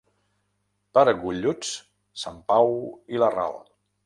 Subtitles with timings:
[0.99, 1.75] Per golluts,
[2.25, 2.75] Sant Pau
[3.17, 3.63] i la Ral.